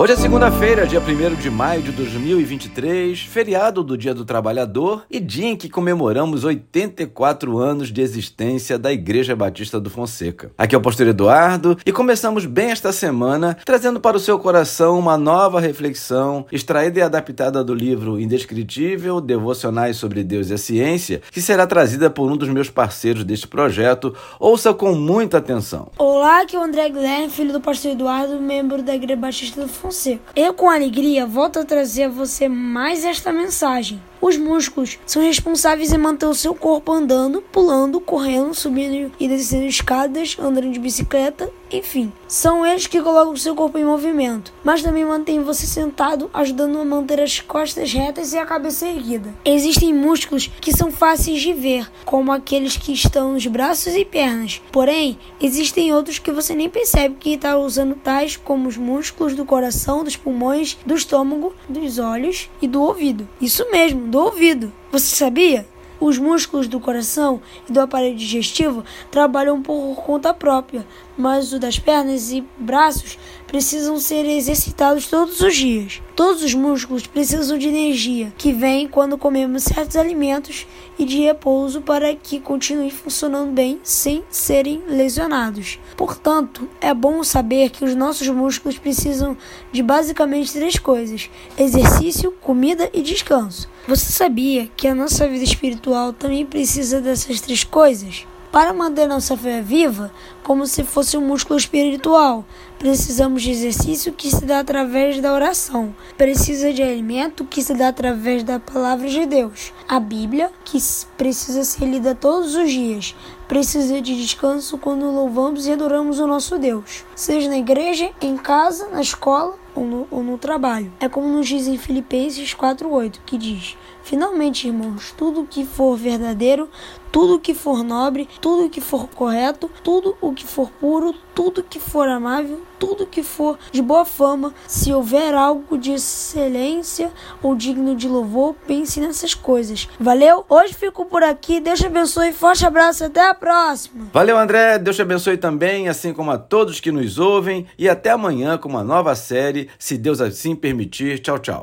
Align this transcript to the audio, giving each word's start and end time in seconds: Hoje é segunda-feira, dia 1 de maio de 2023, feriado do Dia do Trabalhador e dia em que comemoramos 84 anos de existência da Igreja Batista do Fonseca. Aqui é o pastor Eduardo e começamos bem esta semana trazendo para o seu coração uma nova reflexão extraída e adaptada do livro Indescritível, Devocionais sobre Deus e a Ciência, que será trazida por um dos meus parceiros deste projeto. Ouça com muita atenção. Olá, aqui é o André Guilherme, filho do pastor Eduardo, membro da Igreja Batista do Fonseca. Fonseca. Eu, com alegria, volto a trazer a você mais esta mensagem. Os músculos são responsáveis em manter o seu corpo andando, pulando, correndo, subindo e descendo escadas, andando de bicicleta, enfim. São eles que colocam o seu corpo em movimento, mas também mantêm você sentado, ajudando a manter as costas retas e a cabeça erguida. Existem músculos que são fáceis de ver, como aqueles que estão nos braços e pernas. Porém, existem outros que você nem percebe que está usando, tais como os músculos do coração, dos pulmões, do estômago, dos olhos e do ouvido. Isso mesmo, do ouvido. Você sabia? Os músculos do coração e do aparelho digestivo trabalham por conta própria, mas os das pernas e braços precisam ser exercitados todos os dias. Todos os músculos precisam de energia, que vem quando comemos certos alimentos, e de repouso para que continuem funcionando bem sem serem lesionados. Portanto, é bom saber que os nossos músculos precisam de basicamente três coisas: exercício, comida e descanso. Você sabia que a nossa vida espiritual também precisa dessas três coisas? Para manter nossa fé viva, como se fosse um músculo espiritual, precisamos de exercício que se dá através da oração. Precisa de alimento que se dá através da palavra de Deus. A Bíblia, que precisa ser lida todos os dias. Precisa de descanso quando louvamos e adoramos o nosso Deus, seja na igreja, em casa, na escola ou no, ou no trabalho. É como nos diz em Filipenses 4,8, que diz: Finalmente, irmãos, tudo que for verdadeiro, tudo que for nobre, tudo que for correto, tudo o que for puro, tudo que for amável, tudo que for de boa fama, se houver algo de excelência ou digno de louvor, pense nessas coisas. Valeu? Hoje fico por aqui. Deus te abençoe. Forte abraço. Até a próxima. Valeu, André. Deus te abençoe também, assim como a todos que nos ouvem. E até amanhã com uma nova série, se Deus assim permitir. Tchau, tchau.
Hoje 0.00 0.12
é 0.12 0.16
segunda-feira, 0.16 0.86
dia 0.86 1.00
1 1.00 1.34
de 1.34 1.50
maio 1.50 1.82
de 1.82 1.90
2023, 1.90 3.18
feriado 3.18 3.82
do 3.82 3.98
Dia 3.98 4.14
do 4.14 4.24
Trabalhador 4.24 5.04
e 5.10 5.18
dia 5.18 5.48
em 5.48 5.56
que 5.56 5.68
comemoramos 5.68 6.44
84 6.44 7.58
anos 7.58 7.92
de 7.92 8.00
existência 8.00 8.78
da 8.78 8.92
Igreja 8.92 9.34
Batista 9.34 9.80
do 9.80 9.90
Fonseca. 9.90 10.52
Aqui 10.56 10.76
é 10.76 10.78
o 10.78 10.80
pastor 10.80 11.08
Eduardo 11.08 11.76
e 11.84 11.90
começamos 11.90 12.46
bem 12.46 12.70
esta 12.70 12.92
semana 12.92 13.56
trazendo 13.64 13.98
para 13.98 14.16
o 14.16 14.20
seu 14.20 14.38
coração 14.38 14.96
uma 14.96 15.18
nova 15.18 15.58
reflexão 15.58 16.46
extraída 16.52 17.00
e 17.00 17.02
adaptada 17.02 17.64
do 17.64 17.74
livro 17.74 18.20
Indescritível, 18.20 19.20
Devocionais 19.20 19.96
sobre 19.96 20.22
Deus 20.22 20.50
e 20.50 20.54
a 20.54 20.58
Ciência, 20.58 21.22
que 21.28 21.42
será 21.42 21.66
trazida 21.66 22.08
por 22.08 22.30
um 22.30 22.36
dos 22.36 22.48
meus 22.48 22.70
parceiros 22.70 23.24
deste 23.24 23.48
projeto. 23.48 24.14
Ouça 24.38 24.72
com 24.72 24.94
muita 24.94 25.38
atenção. 25.38 25.90
Olá, 25.98 26.42
aqui 26.42 26.54
é 26.54 26.58
o 26.60 26.62
André 26.62 26.88
Guilherme, 26.88 27.30
filho 27.30 27.52
do 27.52 27.60
pastor 27.60 27.90
Eduardo, 27.90 28.40
membro 28.40 28.80
da 28.80 28.94
Igreja 28.94 29.16
Batista 29.20 29.62
do 29.62 29.66
Fonseca. 29.66 29.87
Fonseca. 29.88 30.20
Eu, 30.36 30.52
com 30.52 30.68
alegria, 30.68 31.26
volto 31.26 31.58
a 31.58 31.64
trazer 31.64 32.04
a 32.04 32.08
você 32.08 32.46
mais 32.46 33.04
esta 33.04 33.32
mensagem. 33.32 34.00
Os 34.20 34.36
músculos 34.36 34.98
são 35.06 35.22
responsáveis 35.22 35.92
em 35.92 35.98
manter 35.98 36.26
o 36.26 36.34
seu 36.34 36.54
corpo 36.54 36.92
andando, 36.92 37.42
pulando, 37.52 38.00
correndo, 38.00 38.54
subindo 38.54 39.12
e 39.18 39.28
descendo 39.28 39.66
escadas, 39.66 40.36
andando 40.38 40.70
de 40.70 40.78
bicicleta, 40.78 41.50
enfim. 41.70 42.12
São 42.26 42.64
eles 42.66 42.86
que 42.86 43.00
colocam 43.00 43.32
o 43.32 43.38
seu 43.38 43.54
corpo 43.54 43.78
em 43.78 43.84
movimento, 43.84 44.52
mas 44.64 44.82
também 44.82 45.04
mantêm 45.04 45.42
você 45.42 45.66
sentado, 45.66 46.30
ajudando 46.32 46.78
a 46.78 46.84
manter 46.84 47.20
as 47.20 47.40
costas 47.40 47.92
retas 47.92 48.32
e 48.32 48.38
a 48.38 48.44
cabeça 48.44 48.86
erguida. 48.86 49.34
Existem 49.44 49.94
músculos 49.94 50.50
que 50.60 50.72
são 50.72 50.90
fáceis 50.90 51.40
de 51.40 51.52
ver, 51.52 51.90
como 52.04 52.32
aqueles 52.32 52.76
que 52.76 52.92
estão 52.92 53.32
nos 53.32 53.46
braços 53.46 53.94
e 53.94 54.04
pernas. 54.04 54.60
Porém, 54.72 55.18
existem 55.40 55.92
outros 55.92 56.18
que 56.18 56.32
você 56.32 56.54
nem 56.54 56.68
percebe 56.68 57.16
que 57.18 57.34
está 57.34 57.56
usando, 57.56 57.94
tais 57.94 58.36
como 58.36 58.68
os 58.68 58.76
músculos 58.76 59.34
do 59.34 59.44
coração, 59.44 60.04
dos 60.04 60.16
pulmões, 60.16 60.76
do 60.84 60.94
estômago, 60.94 61.54
dos 61.68 61.98
olhos 61.98 62.50
e 62.60 62.66
do 62.66 62.82
ouvido. 62.82 63.28
Isso 63.40 63.70
mesmo, 63.70 64.07
do 64.08 64.18
ouvido. 64.18 64.72
Você 64.90 65.14
sabia? 65.14 65.66
Os 66.00 66.16
músculos 66.16 66.68
do 66.68 66.78
coração 66.78 67.42
e 67.68 67.72
do 67.72 67.80
aparelho 67.80 68.16
digestivo 68.16 68.84
trabalham 69.10 69.60
por 69.60 69.96
conta 69.96 70.32
própria, 70.32 70.86
mas 71.16 71.52
os 71.52 71.58
das 71.58 71.78
pernas 71.78 72.30
e 72.30 72.44
braços 72.56 73.18
precisam 73.48 73.98
ser 73.98 74.26
exercitados 74.26 75.08
todos 75.08 75.40
os 75.40 75.56
dias. 75.56 76.00
Todos 76.14 76.42
os 76.42 76.54
músculos 76.54 77.06
precisam 77.06 77.58
de 77.58 77.66
energia, 77.66 78.32
que 78.36 78.52
vem 78.52 78.86
quando 78.86 79.18
comemos 79.18 79.64
certos 79.64 79.96
alimentos, 79.96 80.66
e 80.98 81.04
de 81.04 81.18
repouso 81.18 81.80
para 81.80 82.14
que 82.14 82.40
continuem 82.40 82.90
funcionando 82.90 83.52
bem 83.52 83.80
sem 83.82 84.22
serem 84.28 84.82
lesionados. 84.86 85.78
Portanto, 85.96 86.68
é 86.80 86.92
bom 86.92 87.24
saber 87.24 87.70
que 87.70 87.84
os 87.84 87.94
nossos 87.94 88.28
músculos 88.28 88.78
precisam 88.78 89.36
de 89.72 89.82
basicamente 89.82 90.52
três 90.52 90.78
coisas: 90.78 91.30
exercício, 91.56 92.32
comida 92.40 92.90
e 92.92 93.00
descanso. 93.00 93.68
Você 93.86 94.12
sabia 94.12 94.68
que 94.76 94.86
a 94.86 94.94
nossa 94.94 95.26
vida 95.26 95.44
espiritual 95.44 96.12
também 96.12 96.44
precisa 96.44 97.00
dessas 97.00 97.40
três 97.40 97.64
coisas? 97.64 98.26
Para 98.50 98.72
manter 98.72 99.06
nossa 99.06 99.36
fé 99.36 99.60
viva, 99.60 100.10
como 100.42 100.66
se 100.66 100.82
fosse 100.82 101.18
um 101.18 101.20
músculo 101.20 101.58
espiritual, 101.58 102.46
precisamos 102.78 103.42
de 103.42 103.50
exercício 103.50 104.12
que 104.12 104.30
se 104.30 104.46
dá 104.46 104.60
através 104.60 105.20
da 105.20 105.34
oração. 105.34 105.94
Precisa 106.16 106.72
de 106.72 106.82
alimento 106.82 107.44
que 107.44 107.62
se 107.62 107.74
dá 107.74 107.88
através 107.88 108.42
da 108.42 108.58
palavra 108.58 109.06
de 109.06 109.26
Deus. 109.26 109.72
A 109.86 110.00
Bíblia, 110.00 110.50
que 110.64 110.78
precisa 111.18 111.62
ser 111.62 111.84
lida 111.84 112.14
todos 112.14 112.54
os 112.54 112.70
dias. 112.70 113.14
Precisa 113.46 114.00
de 114.00 114.16
descanso 114.16 114.78
quando 114.78 115.10
louvamos 115.10 115.66
e 115.66 115.72
adoramos 115.72 116.18
o 116.18 116.26
nosso 116.26 116.58
Deus, 116.58 117.04
seja 117.14 117.48
na 117.48 117.58
igreja, 117.58 118.10
em 118.20 118.36
casa, 118.36 118.88
na 118.88 119.02
escola 119.02 119.58
ou 119.78 119.86
no, 119.86 120.08
ou 120.10 120.22
no 120.22 120.36
trabalho. 120.36 120.92
É 120.98 121.08
como 121.08 121.28
nos 121.28 121.46
diz 121.46 121.68
em 121.68 121.78
Filipenses 121.78 122.54
4,8, 122.54 123.20
que 123.24 123.38
diz: 123.38 123.76
Finalmente, 124.02 124.66
irmãos, 124.66 125.14
tudo 125.16 125.46
que 125.48 125.64
for 125.64 125.96
verdadeiro, 125.96 126.68
tudo 127.12 127.38
que 127.38 127.54
for 127.54 127.84
nobre, 127.84 128.28
tudo 128.40 128.68
que 128.68 128.80
for 128.80 129.06
correto, 129.08 129.70
tudo 129.84 130.16
o 130.20 130.32
que 130.32 130.44
for 130.44 130.70
puro, 130.70 131.14
tudo 131.38 131.62
que 131.62 131.78
for 131.78 132.08
amável, 132.08 132.62
tudo 132.80 133.06
que 133.06 133.22
for 133.22 133.56
de 133.70 133.80
boa 133.80 134.04
fama, 134.04 134.52
se 134.66 134.92
houver 134.92 135.32
algo 135.36 135.78
de 135.78 135.92
excelência 135.92 137.12
ou 137.40 137.54
digno 137.54 137.94
de 137.94 138.08
louvor, 138.08 138.56
pense 138.66 138.98
nessas 138.98 139.34
coisas. 139.34 139.88
Valeu? 140.00 140.44
Hoje 140.48 140.74
fico 140.74 141.04
por 141.04 141.22
aqui. 141.22 141.60
Deus 141.60 141.78
te 141.78 141.86
abençoe. 141.86 142.32
Forte 142.32 142.66
abraço. 142.66 143.04
Até 143.04 143.24
a 143.30 143.34
próxima. 143.34 144.06
Valeu, 144.12 144.36
André. 144.36 144.80
Deus 144.80 144.96
te 144.96 145.02
abençoe 145.02 145.36
também, 145.36 145.88
assim 145.88 146.12
como 146.12 146.32
a 146.32 146.38
todos 146.38 146.80
que 146.80 146.90
nos 146.90 147.20
ouvem. 147.20 147.66
E 147.78 147.88
até 147.88 148.10
amanhã 148.10 148.58
com 148.58 148.68
uma 148.68 148.82
nova 148.82 149.14
série, 149.14 149.68
se 149.78 149.96
Deus 149.96 150.20
assim 150.20 150.56
permitir. 150.56 151.20
Tchau, 151.20 151.38
tchau. 151.38 151.56